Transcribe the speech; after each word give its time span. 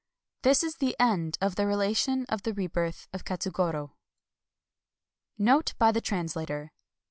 (—This 0.41 0.63
is 0.63 0.77
the 0.77 0.95
End 0.99 1.37
of 1.41 1.53
the 1.53 1.67
Relation 1.67 2.25
of 2.27 2.41
the 2.41 2.55
Me 2.55 2.65
birth 2.65 3.07
of 3.13 3.23
Katsugoro.) 3.23 3.89
7.— 3.93 3.93
(Note 5.53 5.75
by 5.77 5.91
the 5.91 6.01
Translator.) 6.01 6.71